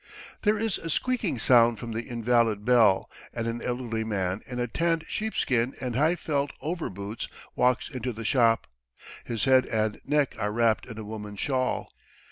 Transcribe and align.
There 0.41 0.57
is 0.57 0.79
a 0.79 0.89
squeaking 0.89 1.37
sound 1.37 1.77
from 1.77 1.91
the 1.91 2.01
invalid 2.01 2.65
bell 2.65 3.07
and 3.31 3.45
an 3.47 3.61
elderly 3.61 4.03
man 4.03 4.41
in 4.47 4.57
a 4.59 4.65
tanned 4.67 5.05
sheepskin 5.07 5.75
and 5.79 5.95
high 5.95 6.15
felt 6.15 6.49
over 6.59 6.89
boots 6.89 7.27
walks 7.55 7.87
into 7.87 8.11
the 8.11 8.25
shop. 8.25 8.65
His 9.25 9.43
head 9.43 9.67
and 9.67 10.01
neck 10.03 10.33
are 10.39 10.51
wrapped 10.51 10.87
in 10.87 10.97
a 10.97 11.03
woman's 11.03 11.39
shawl. 11.39 11.91